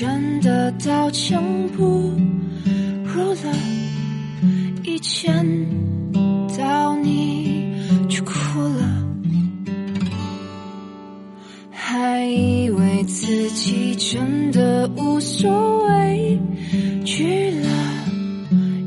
[0.00, 1.42] 真的刀枪
[1.76, 2.12] 不
[3.04, 3.52] 入了，
[4.84, 5.44] 一见
[6.56, 7.74] 到你
[8.08, 8.32] 就哭
[8.78, 9.04] 了，
[11.72, 16.40] 还以为自己真的无所畏
[17.04, 17.68] 惧了，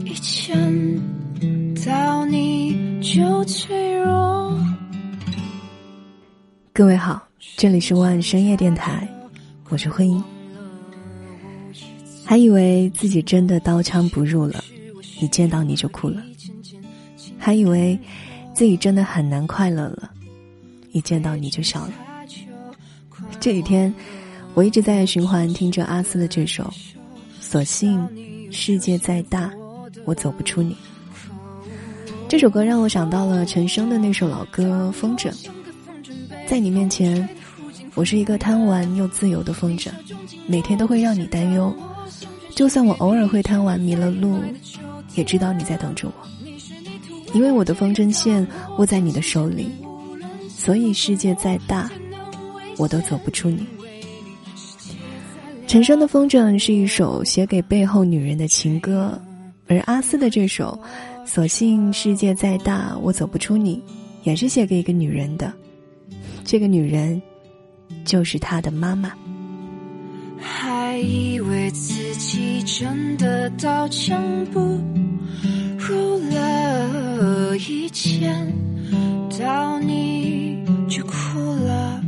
[0.05, 0.55] 一见
[1.85, 4.57] 到你就脆弱。
[6.71, 7.21] 各位好，
[7.57, 9.05] 这里是万深夜电台，
[9.67, 10.23] 我是慧英。
[12.31, 14.63] 还以为自己真的刀枪不入了，
[15.19, 16.21] 一见到你就哭了；
[17.37, 17.99] 还以为
[18.53, 20.09] 自己真的很难快乐了，
[20.93, 21.93] 一见到你就笑了。
[23.41, 23.93] 这几天，
[24.53, 26.63] 我一直在循环听着阿斯的这首
[27.41, 28.07] 《所幸
[28.49, 29.51] 世界再大，
[30.05, 30.73] 我走不出你》。
[32.29, 35.29] 这首歌让我想到了陈升的那首老歌《风筝》。
[36.47, 37.27] 在你面前，
[37.93, 39.89] 我是一个贪玩又自由的风筝，
[40.47, 41.75] 每天都会让你担忧。
[42.61, 44.39] 就算我偶尔会贪玩迷了路，
[45.15, 46.13] 也知道你在等着我。
[47.33, 49.67] 因为我的风筝线握在你的手里，
[50.47, 51.89] 所以世界再大，
[52.77, 53.65] 我都走不出你。
[55.65, 59.19] 陈升的《风筝》是一首写给背后女人的情歌，
[59.67, 60.79] 而阿斯的这首
[61.27, 63.77] 《所幸世界再大，我走不出你》，
[64.21, 65.51] 也是写给一个女人的。
[66.43, 67.19] 这个女人，
[68.05, 69.11] 就是他的妈妈。
[70.91, 74.59] 还以为自己真的刀枪不
[75.79, 78.53] 入了，一见
[79.39, 82.03] 到你就哭了。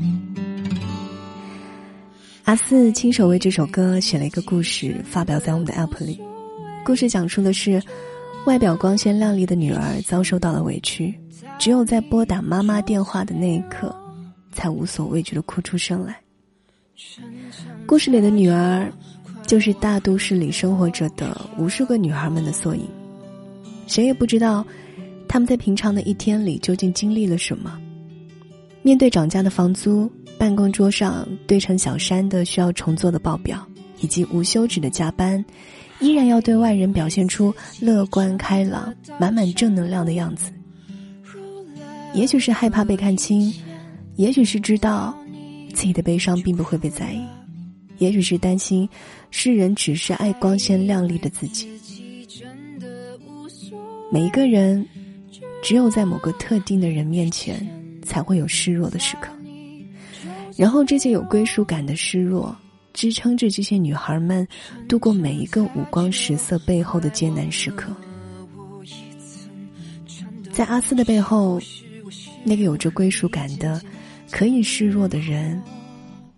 [2.43, 6.19] 阿四亲手为这首歌写了一个故事，发表在我们的 App 里。
[6.83, 7.81] 故事讲述的是，
[8.45, 11.17] 外表光鲜亮丽的女儿遭受到了委屈，
[11.57, 13.95] 只有在拨打妈妈电话的那一刻。
[14.51, 16.19] 才无所畏惧的哭出声来。
[17.85, 18.91] 故事里的女儿，
[19.45, 22.87] 就是大都市里生活着的无数个女孩们的缩影。
[23.87, 24.65] 谁也不知道，
[25.27, 27.77] 他们在平常的一天里究竟经历了什么。
[28.81, 33.65] 面对涨价的房租，办公桌上堆成小山的需要重做的报表，
[33.99, 35.43] 以及无休止的加班，
[35.99, 40.51] 依然要对外人表现出乐观开朗、满满正能量的样子。
[42.13, 43.53] 也许是害怕被看清。
[44.15, 45.17] 也许是知道
[45.73, 47.19] 自己的悲伤并不会被在意，
[47.97, 48.87] 也许是担心
[49.31, 51.69] 世人只是爱光鲜亮丽的自己。
[54.11, 54.85] 每一个人，
[55.61, 57.67] 只有在某个特定的人面前，
[58.03, 59.31] 才会有示弱的时刻。
[60.55, 62.55] 然后这些有归属感的示弱，
[62.93, 64.47] 支撑着这些女孩们
[64.87, 67.91] 度过每一个五光十色背后的艰难时刻。
[70.51, 71.59] 在阿斯的背后，
[72.43, 73.81] 那个有着归属感的。
[74.31, 75.61] 可以示弱的人，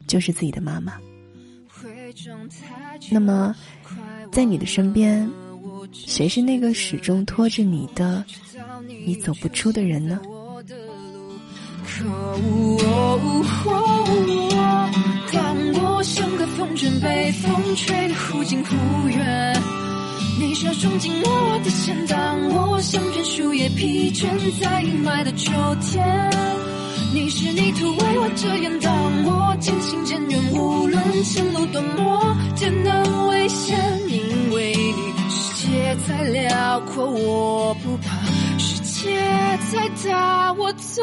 [0.06, 1.00] 就是自己的妈妈。
[3.12, 3.56] 那么，
[4.32, 5.30] 在你的身边，
[5.92, 8.24] 谁是那个始终拖着你的、
[9.06, 10.20] 你走不出的人呢？
[15.32, 18.76] 当我像个风筝被风吹得忽近忽
[19.08, 19.62] 远，
[20.40, 24.28] 你手中紧握我的线，当我像片树叶疲倦
[24.60, 25.52] 在阴霾的秋
[25.82, 26.55] 天。
[27.16, 28.94] 你是泥土为我遮掩，当
[29.24, 38.18] 我渐行渐远，无论前路多么艰难危险，因为你世界再辽阔我不怕，
[38.58, 39.18] 世界
[39.72, 41.02] 再大我走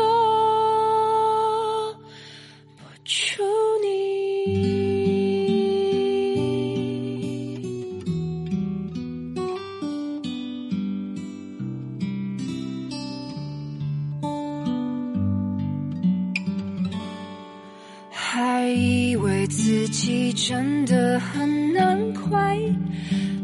[20.52, 22.58] 真的很难快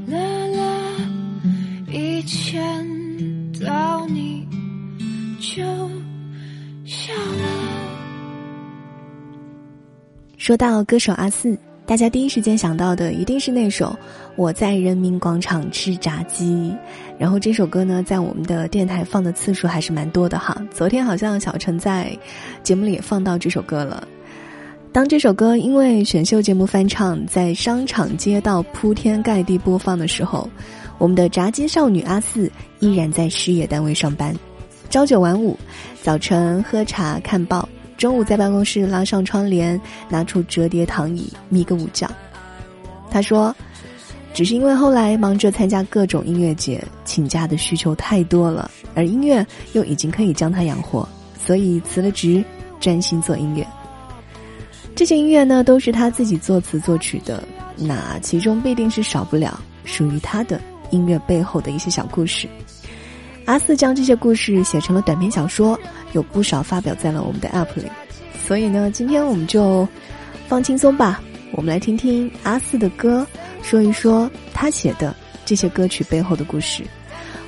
[0.06, 0.18] 乐
[0.54, 0.94] 了，
[1.90, 2.60] 一见
[3.64, 4.46] 到你
[5.40, 5.62] 就
[6.84, 7.48] 笑了。
[10.36, 13.86] 说到歌手阿四，大家第一时间想到的一定是那首
[14.36, 16.44] 《我在人民广场吃炸鸡》，
[17.18, 20.62] 然后这首歌呢，在我们的电台放的次数还是蛮多的哈。
[20.70, 22.14] 昨天好像小陈在
[22.62, 24.06] 节目里也放到这首歌了。
[24.90, 30.48] 当这首歌因为选秀节目翻唱，在商场街道铺天盖地播放的时候，
[30.96, 32.50] 我们的炸鸡少女阿四
[32.80, 34.34] 依然在事业单位上班，
[34.88, 35.56] 朝九晚五，
[36.02, 37.68] 早晨喝茶看报，
[37.98, 42.08] 中午在办公室拉上窗帘，拿出折叠躺椅眯个午觉。
[43.10, 43.54] 他说
[44.32, 51.06] ：“只是因为后来忙着参加各种音乐节，请假的需求太多了，而音乐又已经可以将他养活，
[51.46, 52.42] 所以辞了职，
[52.80, 53.64] 专心做音乐。”
[54.98, 57.40] 这些音乐呢，都是他自己作词作曲的，
[57.76, 60.60] 那其中必定是少不了属于他的
[60.90, 62.48] 音乐背后的一些小故事。
[63.44, 65.78] 阿四将这些故事写成了短篇小说，
[66.14, 67.84] 有不少发表在了我们的 App 里。
[68.44, 69.86] 所以呢，今天我们就
[70.48, 71.22] 放轻松吧，
[71.52, 73.24] 我们来听听阿四的歌，
[73.62, 75.14] 说一说他写的
[75.44, 76.82] 这些歌曲背后的故事。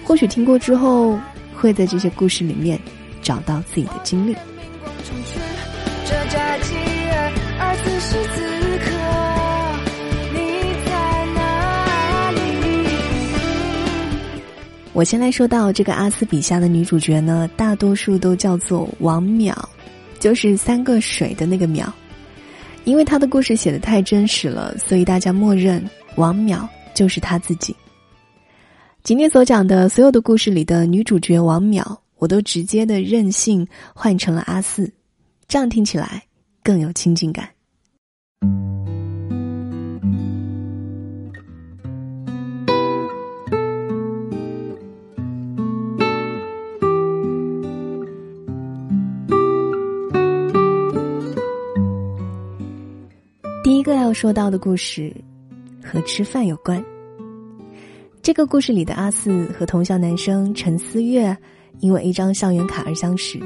[0.05, 1.19] 或许听过之后，
[1.57, 2.79] 会在这些故事里面
[3.21, 4.37] 找到自己的经历。
[7.91, 8.41] 此时此
[8.79, 8.91] 刻，
[10.33, 10.39] 你
[10.87, 12.39] 在哪里
[14.93, 19.53] 我先来说到这个阿斯笔下的女主角呢，大多数都叫做王淼，
[20.21, 21.85] 就是三个水的那个淼。
[22.85, 25.85] 因为她的故事写的太真实了，所以大家默认
[26.15, 27.75] 王淼就是她自己。
[29.03, 31.85] 今天所讲的所有的故事里的女主角王淼，
[32.19, 34.91] 我都直接的任性换成了阿四，
[35.49, 36.23] 这样听起来
[36.63, 37.49] 更有亲近感。
[54.13, 55.15] 说到的故事，
[55.85, 56.85] 和吃饭有关。
[58.23, 61.37] 这个故事里的阿四和同校男生陈思月，
[61.79, 63.41] 因为一张校园卡而相识。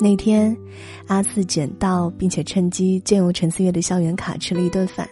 [0.00, 0.56] 那天，
[1.06, 5.08] 阿四捡到并且趁机借用陈思月的校园卡吃了一顿饭。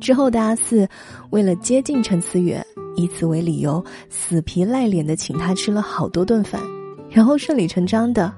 [0.00, 0.88] 之后的阿四，
[1.30, 2.64] 为了接近陈思月，
[2.94, 6.62] 以此为理由，死皮赖脸的请他吃了好多顿饭，
[7.10, 8.32] 然后顺理成章的，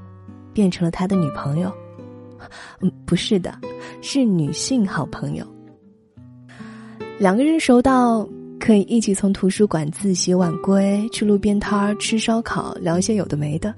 [0.54, 1.70] 变成了他的女朋友。
[2.80, 3.52] 嗯，不是的，
[4.00, 5.46] 是女性好朋友。
[7.18, 8.26] 两个人熟到
[8.58, 13.74] 可以一起从图书馆自习晚归，去路边摊儿吃烧烤，聊一些有的没的。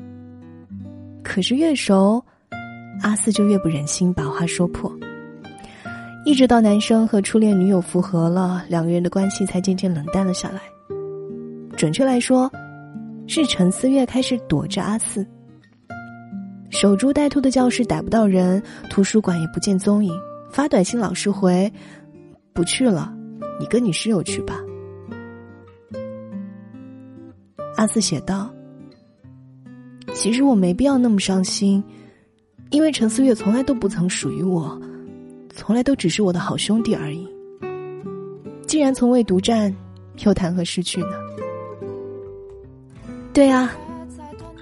[1.22, 2.24] 可是越熟，
[3.00, 4.92] 阿四就越不忍心把话说破。
[6.24, 10.60] 一直到男生和初恋女友复合了，两个人的关系才渐渐冷淡了下来。
[11.76, 12.48] 准确来说，
[13.26, 15.26] 是陈思月开始躲着阿四。
[16.72, 20.12] 守株待兔的教室逮不到人，图书馆也不见踪影。
[20.50, 21.70] 发短信老是回，
[22.54, 23.14] 不去了，
[23.60, 24.58] 你跟你室友去吧。
[27.76, 28.50] 阿四写道
[30.14, 31.84] ：“其实我没必要那么伤心，
[32.70, 34.80] 因为陈思月从来都不曾属于我，
[35.54, 37.28] 从来都只是我的好兄弟而已。
[38.66, 39.74] 既然从未独占，
[40.24, 41.12] 又谈何失去呢？
[43.32, 43.70] 对啊，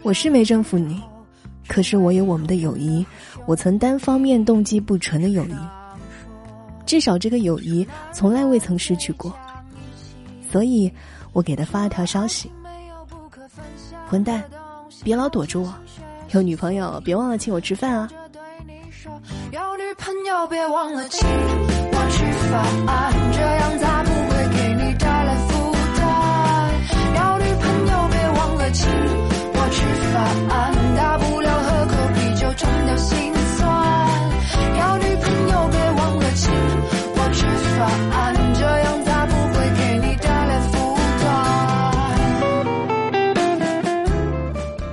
[0.03, 1.01] 我是没征服你。”
[1.71, 3.07] 可是我有我们的友谊，
[3.47, 5.55] 我曾单方面动机不纯的友谊，
[6.85, 9.33] 至少这个友谊从来未曾失去过。
[10.51, 10.93] 所以，
[11.33, 12.51] 我给他发了条消息
[14.11, 14.43] ：“混蛋，
[15.05, 15.73] 别老躲着我，
[16.33, 18.11] 有女朋友别忘了请我吃饭啊！”
[19.53, 24.00] 有女朋友别忘了请我吃饭，这样才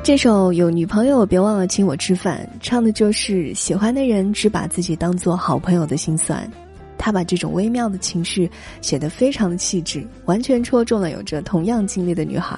[0.03, 6.49] 这首有女朋友别忘了请我吃饭，唱的就是喜欢的人只把自己当做好朋友的心酸。
[6.97, 8.49] 他把这种微妙的情绪
[8.81, 12.57] 写得非常的气质，完全戳中了有着同样经历的女孩。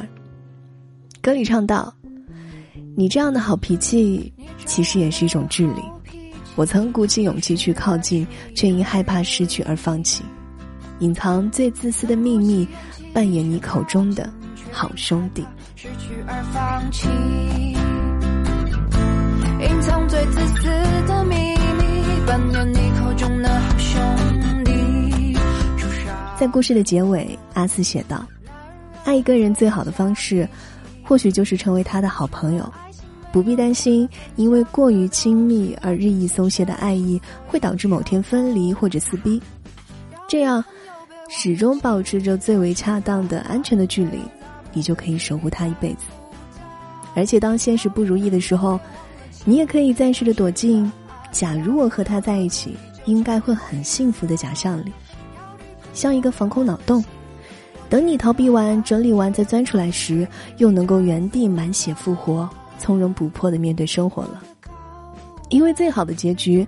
[1.22, 1.92] 歌里唱道
[2.96, 4.32] ：“你这样的好脾气，
[4.66, 5.82] 其实也是一种智力。
[6.60, 10.26] 我曾鼓起勇气去靠近，却因害怕失去而放弃。
[11.00, 12.68] 隐藏最自私的秘密，
[13.14, 14.30] 扮演你口中的
[14.70, 15.42] 好兄弟。”
[15.78, 17.08] 失去而放弃，
[19.62, 20.64] 隐藏最自私
[21.08, 21.38] 的秘
[21.78, 24.02] 密，扮演你口中的好兄
[24.66, 25.38] 弟。
[26.38, 28.28] 在故事的结尾，阿四写道
[29.06, 30.46] ：“爱一个人最好的方式，
[31.06, 32.70] 或许就是成为他的好朋友，
[33.32, 39.42] 不必担心因为过于亲密而日益松懈的爱意会导致某天分离或者撕逼。
[40.28, 40.64] 这样，
[41.30, 44.20] 始终保持着最为恰当的安全的距离。”
[44.72, 46.06] 你就可以守护他一辈子，
[47.16, 48.80] 而且当现实不如意的时候，
[49.44, 50.90] 你也可以暂时的躲进
[51.34, 54.94] “假如我和他在一起，应该会很幸福”的假象里，
[55.92, 57.04] 像一个防空脑洞，
[57.90, 60.26] 等你逃避完、整理完再钻出来时，
[60.58, 62.48] 又能够原地满血复活，
[62.80, 64.42] 从容不迫的面对生活了。
[65.50, 66.68] 因为最好的结局，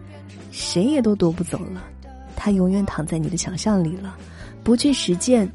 [0.52, 1.82] 谁也都夺不走了，
[2.36, 4.16] 它永远躺在你的想象里了，
[4.64, 5.50] 不去实践，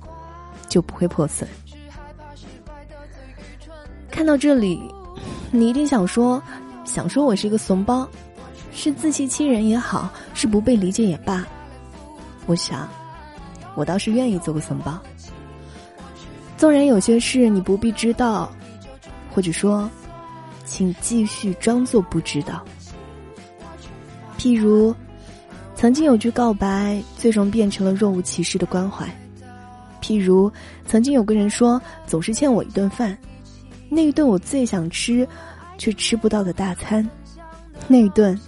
[0.68, 1.48] 就不会破损。
[4.10, 4.80] 看到这里，
[5.50, 6.42] 你一定想说，
[6.84, 8.08] 想说我是一个怂包，
[8.72, 11.44] 是自欺欺人也好，是不被理解也罢，
[12.46, 12.88] 我想，
[13.74, 14.98] 我倒是愿意做个怂包。
[16.56, 18.50] 纵然有些事你不必知道，
[19.34, 19.90] 或者说，
[20.66, 22.62] 请继续装作不知道。
[24.36, 24.94] 譬如，
[25.74, 29.06] 曾经有句告白，最终变成了若无其事的关怀；
[30.02, 30.52] 譬如，
[30.84, 33.16] 曾经有个人说总是欠我一顿饭，
[33.88, 35.26] 那一顿我最想吃，
[35.78, 37.08] 却吃不到的大餐，
[37.88, 38.38] 那一顿，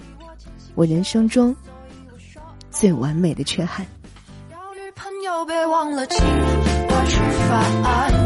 [0.74, 1.56] 我人生中
[2.70, 3.86] 最完美的缺憾。
[4.94, 8.17] 朋友别忘了请我吃饭，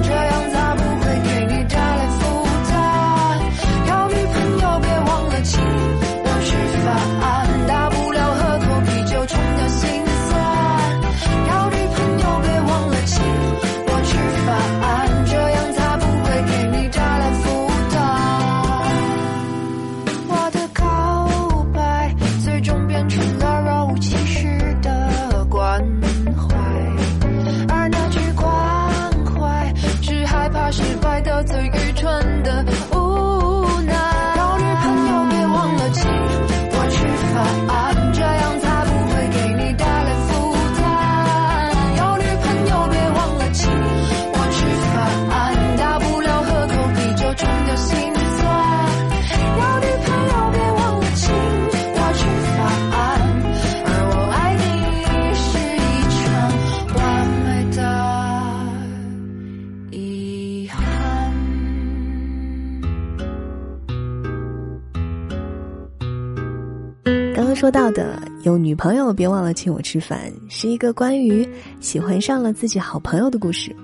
[67.55, 71.47] 说到的有女朋友别忘了请我吃饭，是一个关于
[71.81, 73.75] 喜欢上了自己好朋友的故事。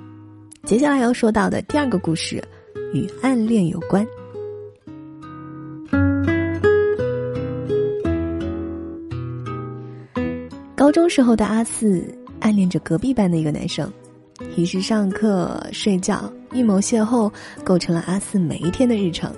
[0.65, 2.43] 接下来要说到的第二个故事，
[2.93, 4.07] 与暗恋有关。
[10.75, 12.03] 高中时候的阿四
[12.41, 13.91] 暗恋着隔壁班的一个男生，
[14.55, 17.31] 平时上课、睡觉、预谋邂逅，
[17.65, 19.33] 构成了阿四每一天的日程。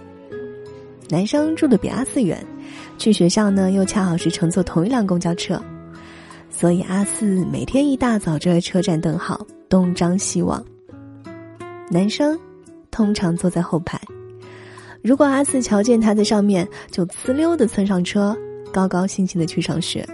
[1.08, 2.44] 男生住的比阿四远，
[3.00, 5.58] 去学校呢又恰好是乘坐同一辆公交车，
[6.50, 10.62] 所以阿四每天一大早就在车站等好，东张西望。
[11.90, 12.38] 男生
[12.90, 13.98] 通常坐在后排，
[15.02, 18.36] 如果阿四瞧见他在上面，就呲溜的窜上车，
[18.70, 20.06] 高高兴兴的去上学，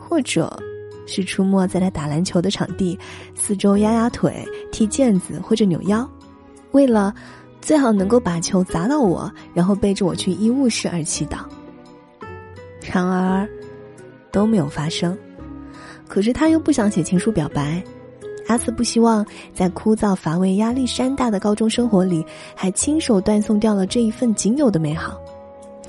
[0.00, 0.50] 或者
[1.06, 2.98] 是出没在他打篮球的场地，
[3.34, 6.10] 四周压压腿、踢毽子或者扭腰，
[6.70, 7.14] 为了
[7.60, 11.40] 最好能够把球砸到我，然后背着我去医务室而祈祷。
[12.90, 13.48] 然而，
[14.30, 15.16] 都没有发生。
[16.06, 17.82] 可是他又不想写情书表白，
[18.46, 25.20] 阿四不希望在枯燥乏味、压力山大的高中生活里，还亲手断送掉了这一份仅有的美好。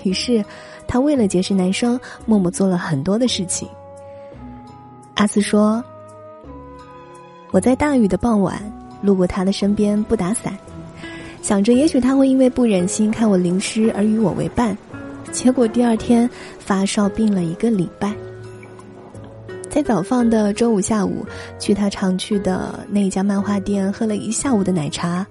[0.04, 0.44] 于是，
[0.88, 3.68] 他为了结识男生，默默做了很多的事情。
[5.16, 5.84] 阿四说
[7.52, 8.62] ：“我在大雨的傍晚
[9.02, 10.58] 路过他的身边，不打伞。”
[11.42, 14.78] 想着也许他会因为不忍心看我淋湿而与我为伴，
[15.32, 18.14] 结果第二天发烧病了一个礼拜。
[19.70, 21.26] 在早放的周五下午，
[21.60, 25.26] 去他常去的那家漫画店喝了一下午的奶茶，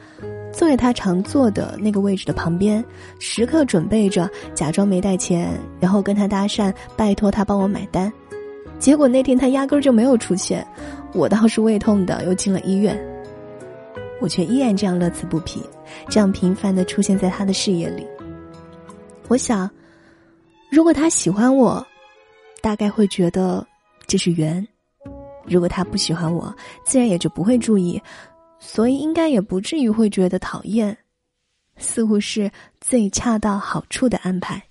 [0.52, 2.82] 坐在他常坐的那个位置的旁边，
[3.18, 5.50] 时刻准备着假装没带钱，
[5.80, 8.12] 然后跟他搭讪，拜托他帮我买单。
[8.78, 10.64] 结果那天他压根儿就没有出现，
[11.12, 12.96] 我倒是胃痛的又进了医院。
[14.20, 15.60] 我却依然这样乐此不疲，
[16.08, 18.06] 这样频繁的出现在他的视野里。
[19.26, 19.68] 我想，
[20.70, 21.84] 如果他喜欢我，
[22.60, 23.66] 大概会觉得
[24.06, 24.62] 这是缘；
[25.46, 28.00] 如果他不喜欢我，自然也就不会注意，
[28.58, 30.96] 所以应该也不至于会觉得讨厌。
[31.76, 34.62] 似乎是最恰到好处的安排。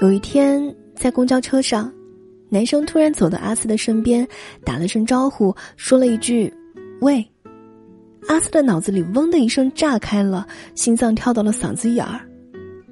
[0.00, 1.92] 有一天，在公交车上，
[2.48, 4.26] 男生突然走到阿四的身边，
[4.64, 6.52] 打了声招呼，说了一句
[7.00, 7.26] “喂”。
[8.28, 12.20] 阿四的脑子里嗡的一声炸开了，心脏跳到了嗓子眼儿。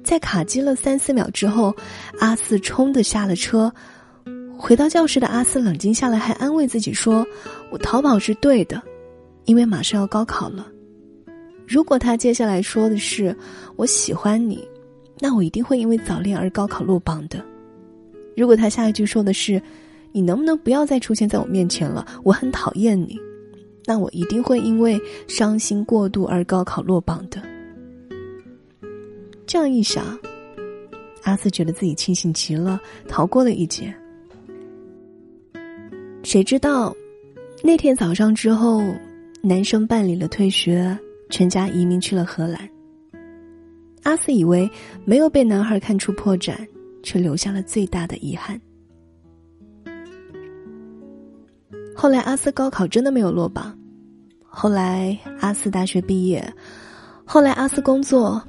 [0.03, 1.75] 在卡机了三四秒之后，
[2.19, 3.73] 阿四冲的下了车。
[4.57, 7.25] 回到教室的阿四冷静下来，还安慰自己说
[7.71, 8.81] ：“我逃跑是对的，
[9.45, 10.67] 因为马上要高考了。
[11.67, 13.35] 如果他接下来说的是
[13.75, 14.67] ‘我喜欢你’。”
[15.19, 17.43] 那我一定会因为早恋而高考落榜的。
[18.35, 19.61] 如果他下一句说的是
[20.11, 23.17] “你能不能不要再出现在我面前了，我很讨厌你”，
[23.85, 27.41] 那我一定会因为伤心过度而高考落榜的。
[29.45, 30.17] 这样一想，
[31.23, 33.93] 阿四觉得自己庆幸极了，逃过了一劫。
[36.23, 36.95] 谁知道
[37.61, 38.81] 那天早上之后，
[39.41, 40.97] 男生办理了退学，
[41.29, 42.67] 全家移民去了荷兰。
[44.03, 44.69] 阿斯以为
[45.05, 46.55] 没有被男孩看出破绽，
[47.03, 48.59] 却留下了最大的遗憾。
[51.95, 53.77] 后来阿斯高考真的没有落榜，
[54.43, 56.43] 后来阿斯大学毕业，
[57.23, 58.41] 后来阿斯工作，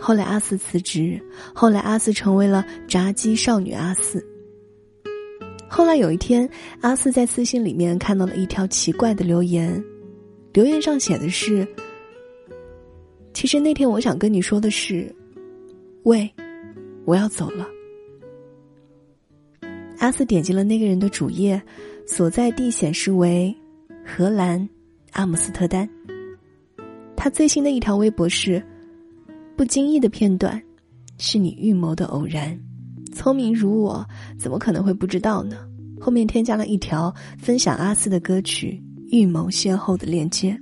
[0.00, 1.20] 后来阿斯辞职，
[1.54, 4.26] 后来阿斯成为了炸鸡少女阿斯。
[5.68, 9.82] 后来有一天，阿斯在私信里面看到了一条奇怪的留言，
[10.52, 11.66] 留言上写的是
[13.32, 15.14] ：“其实那天我想跟你说的是，
[16.02, 16.28] 喂，
[17.04, 17.66] 我要走了。”
[20.00, 21.62] 阿斯点击了那个人的主页。
[22.06, 23.56] 所在地显示为
[24.04, 24.68] 荷兰
[25.12, 25.88] 阿姆斯特丹。
[27.16, 28.60] 他最新的一条微博是
[29.56, 30.60] ：“不经意的片段，
[31.18, 32.58] 是你预谋的偶然。
[33.14, 34.04] 聪明如我，
[34.36, 35.58] 怎么可能会不知道呢？”
[36.02, 38.82] 后面添加了一条分享阿斯的歌曲
[39.16, 40.60] 《预谋邂逅》的链接。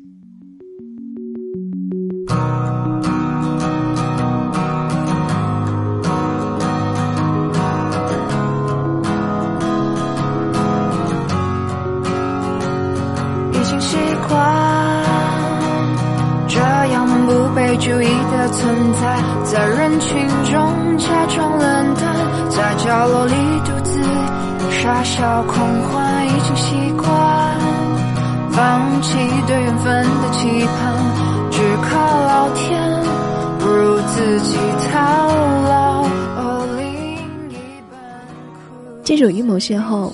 [19.01, 24.03] 在，在人群中假装冷淡，在角落里独自
[24.83, 27.07] 傻笑狂欢，已经习惯
[28.51, 33.03] 放弃对缘分的期盼，只靠老天，
[33.59, 34.57] 不如自己
[34.93, 35.29] 套
[35.69, 36.07] 牢。
[39.05, 40.11] 这首《预谋邂逅》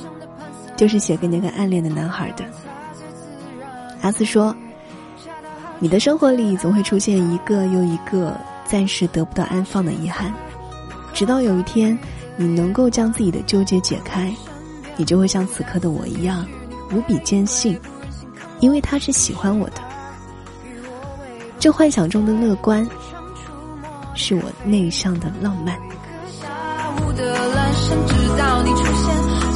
[0.76, 2.44] 就是写给那个暗恋的男孩的。
[4.02, 4.54] 阿斯说。
[5.80, 8.32] 你的生活里总会出现一个又一个
[8.64, 10.33] 暂时得不到安放的遗憾，
[11.12, 11.98] 直到有一天，
[12.37, 14.35] 你能够将自己的纠结解开，
[14.96, 16.46] 你就会像此刻的我一样，
[16.92, 17.79] 无比坚信，
[18.61, 19.77] 因为他是喜欢我的。
[21.59, 22.87] 这幻想中的乐观，
[24.14, 25.79] 是我内向的浪漫。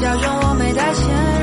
[0.01, 1.38] 假装我没带钱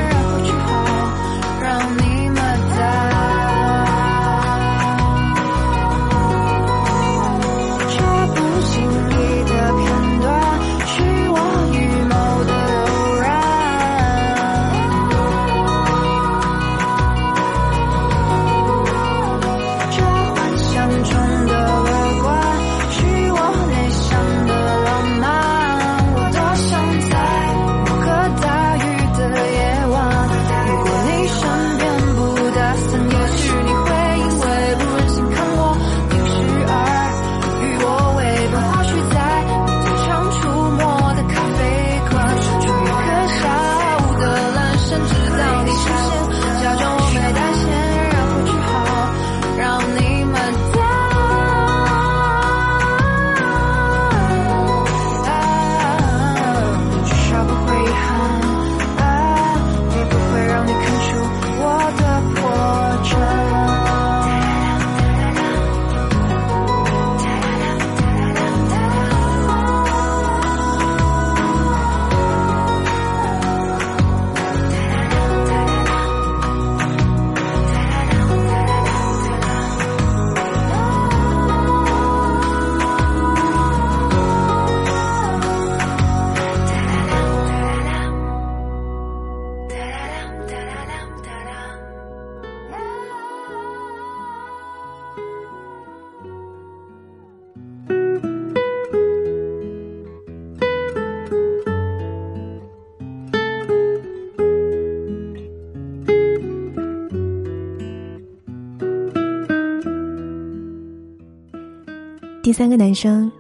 [112.46, 113.32] 第三个男生，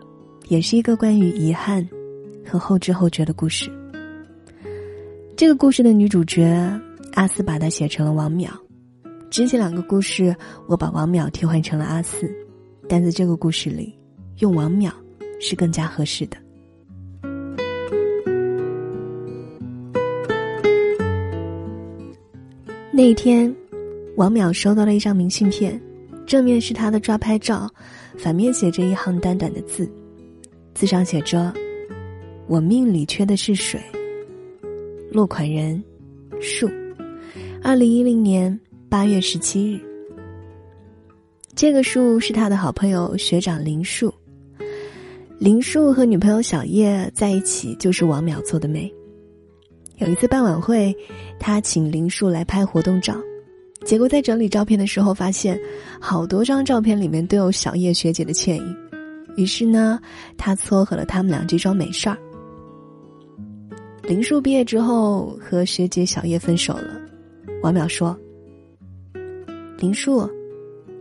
[0.47, 1.87] 也是一个关于遗憾
[2.43, 3.69] 和后知后觉的故事。
[5.37, 6.43] 这个故事的女主角
[7.13, 8.49] 阿斯把它写成了王淼。
[9.29, 12.27] 之前两个故事我把王淼替换成了阿四，
[12.89, 13.95] 但在这个故事里，
[14.39, 14.91] 用王淼
[15.39, 16.37] 是更加合适的。
[22.91, 23.55] 那一天，
[24.15, 25.79] 王淼收到了一张明信片，
[26.25, 27.69] 正面是他的抓拍照。
[28.17, 29.91] 反面写着一行短短的字，
[30.73, 31.53] 字上写着
[32.47, 33.77] ：“我命里缺的是水。”
[35.11, 35.83] 落款人：
[36.39, 36.69] 树。
[37.61, 38.57] 二零一零年
[38.87, 39.81] 八月十七日。
[41.53, 44.13] 这个树是他的好朋友学长林树。
[45.37, 48.89] 林树和女朋友小叶在一起就是王淼做的媒。
[49.97, 50.95] 有一次办晚会，
[51.37, 53.17] 他请林树来拍活动照，
[53.85, 55.59] 结果在整理照片的时候，发现
[56.01, 58.77] 好多张照片里面都有小叶学姐的倩影。
[59.37, 59.99] 于是呢，
[60.37, 62.17] 他撮合了他们俩这桩美事儿。
[64.01, 66.99] 林树毕业之后和学姐小叶分手了，
[67.61, 68.17] 王淼说
[69.77, 70.27] ：“林树，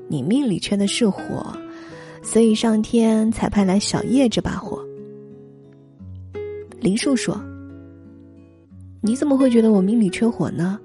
[0.09, 1.57] 你命里缺的是火，
[2.23, 4.85] 所以上天才派来小叶这把火。”
[6.81, 7.41] 林树说
[9.01, 10.79] ：“你怎么会觉得我命里缺火呢？”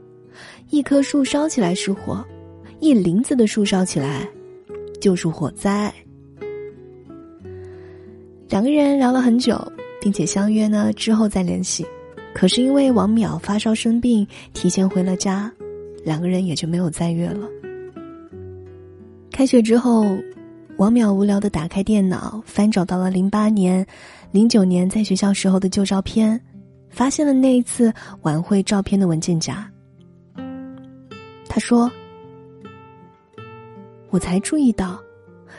[0.69, 2.23] 一棵树烧起来是火，
[2.79, 4.27] 一林子的树烧起来
[5.01, 5.91] 就是火灾。
[8.47, 9.59] 两个人聊了很久，
[9.99, 11.83] 并且相约呢之后再联系。
[12.35, 15.51] 可是因为王淼发烧生病，提前回了家，
[16.05, 17.47] 两个人也就没有再约了。
[19.31, 20.05] 开学之后，
[20.77, 23.83] 王淼无聊的打开电脑，翻找到了零八年、
[24.31, 26.39] 零九年在学校时候的旧照片，
[26.89, 29.67] 发现了那一次晚会照片的文件夹。
[31.49, 31.91] 他说
[34.11, 34.99] ：“我才注意到，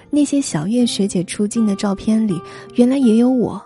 [0.08, 2.40] 那些小叶学姐出镜的照片里，
[2.76, 3.60] 原来也有我。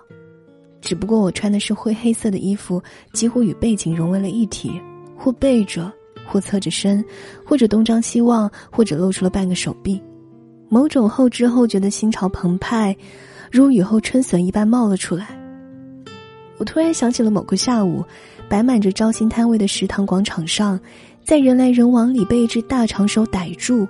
[0.81, 2.83] 只不过我穿的是灰黑色的衣服，
[3.13, 4.73] 几乎与背景融为了一体，
[5.15, 5.93] 或背着，
[6.27, 7.05] 或侧着身，
[7.45, 10.03] 或者东张西望，或者露出了半个手臂。
[10.71, 12.97] 某种后知后觉的心潮澎湃，
[13.53, 15.39] 如雨后春笋一般冒了出来。
[16.57, 18.03] 我突然想起了某个下午，
[18.49, 20.81] 摆满着招新摊位的食堂广场上。”
[21.25, 23.89] 在人来人往里被一只大长手逮住。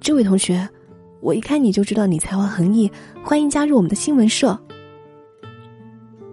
[0.00, 0.66] 这位同学，
[1.20, 2.90] 我一看你就知道你才华横溢，
[3.22, 4.58] 欢迎加入我们的新闻社。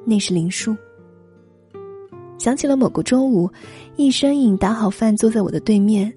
[0.06, 0.74] 那是林叔。
[2.38, 3.50] 想起了某个中午，
[3.98, 6.12] 一身影打好饭坐在我的对面，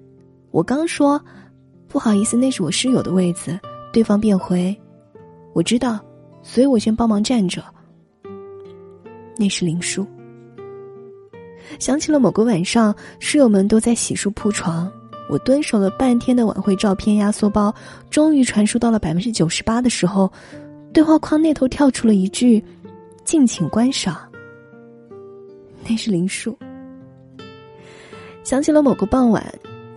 [0.51, 1.21] 我刚说
[1.89, 3.59] 不好意思，那是我室友的位子，
[3.91, 4.73] 对方便回
[5.51, 5.99] 我知道，
[6.41, 7.61] 所以我先帮忙站着。
[9.37, 10.07] 那是林叔。
[11.79, 14.91] 想起了某个晚上，室友们都在洗漱铺床，
[15.29, 17.73] 我蹲守了半天的晚会照片压缩包，
[18.09, 20.31] 终于传输到了百分之九十八的时候，
[20.93, 22.63] 对话框那头跳出了一句
[23.23, 24.17] ：“敬请观赏。”
[25.87, 26.57] 那是林树。
[28.43, 29.43] 想起了某个傍晚，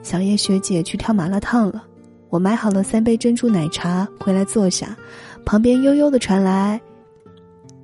[0.02, 1.84] 小叶学姐去跳麻辣烫了，
[2.28, 4.96] 我买好了三杯珍珠奶茶回来坐下，
[5.44, 6.80] 旁边悠悠的传来：“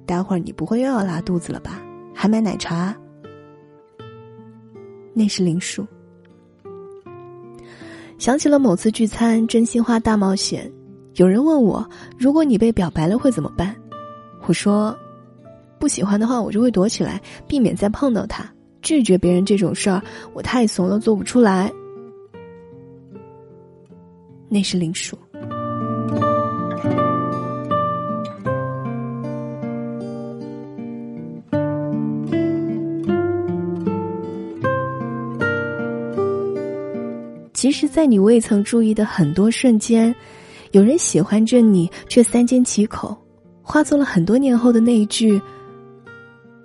[0.05, 1.81] 待会儿你不会又要拉肚子了吧？
[2.13, 2.95] 还买奶茶？”
[5.19, 5.87] 那是林树。
[8.19, 10.71] 想起了某次聚餐，真心话大冒险，
[11.15, 13.75] 有人问我，如果你被表白了会怎么办？
[14.47, 14.95] 我说，
[15.79, 18.45] 不喜欢的话，我就会躲起来，避免再碰到他。
[18.83, 20.03] 拒绝别人这种事儿，
[20.35, 21.73] 我太怂了，做不出来。
[24.51, 25.19] 那是林树。
[37.79, 40.15] 是，在你未曾注意的很多瞬间，
[40.71, 43.15] 有人喜欢着你，却三缄其口，
[43.63, 45.39] 化作了很多年后的那一句：“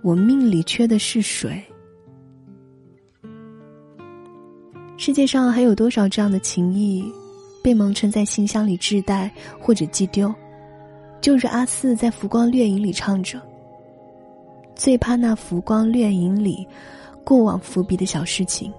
[0.03, 1.61] 我命里缺的是水。”
[4.95, 7.03] 世界上还有多少这样的情谊，
[7.61, 10.33] 被蒙尘在信箱里滞带或者寄丢？
[11.19, 13.37] 就是阿四在《浮光掠影》里唱着
[14.77, 16.65] ：“最怕那浮光掠影里，
[17.25, 18.71] 过往伏笔的小事情。”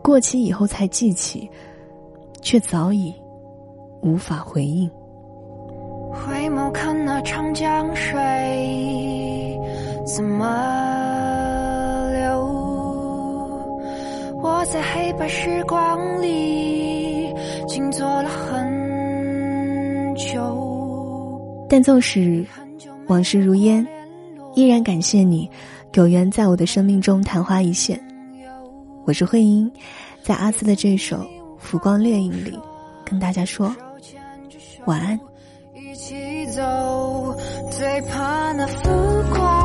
[0.00, 1.46] 过期以后才记起，
[2.40, 3.14] 却早已
[4.02, 4.90] 无法回应。
[6.10, 9.60] 回眸看那长江水
[10.06, 10.46] 怎么
[12.12, 12.40] 流，
[14.42, 17.32] 我在黑白时光里
[17.66, 18.66] 静坐了很
[20.16, 21.38] 久。
[21.68, 22.44] 但纵使
[23.08, 23.86] 往事如烟，
[24.54, 25.48] 依然感谢你，
[25.94, 28.02] 有缘在我的生命中昙花一现。
[29.04, 29.70] 我是慧英，
[30.22, 31.16] 在阿斯的这首
[31.58, 32.58] 《浮光掠影》里，
[33.04, 33.74] 跟大家说
[34.86, 35.18] 晚安。
[35.74, 37.34] 一起走，
[37.70, 38.88] 最怕那浮
[39.30, 39.57] 光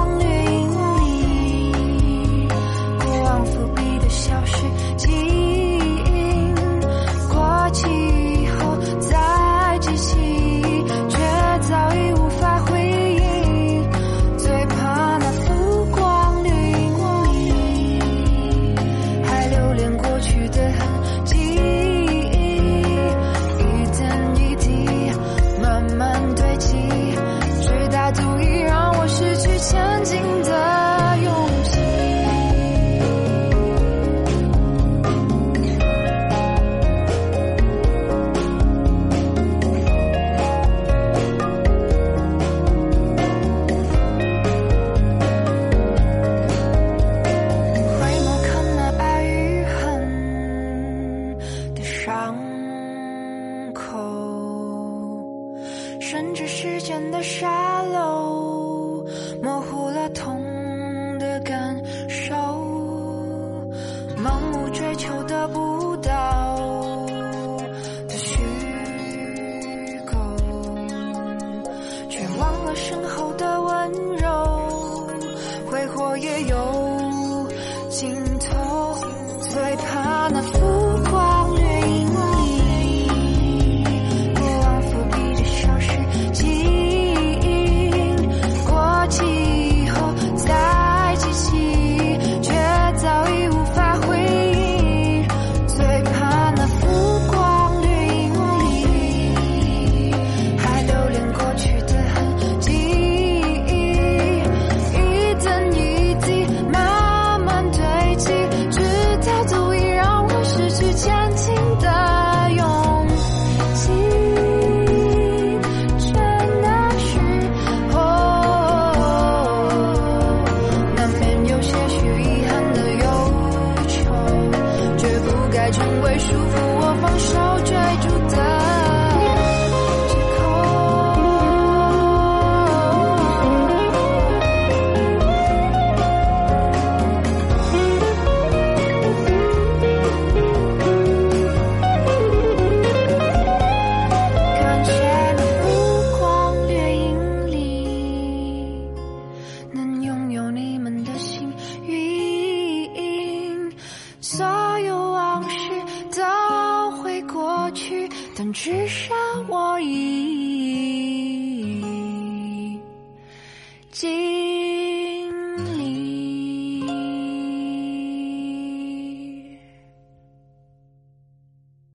[72.83, 73.32] 身后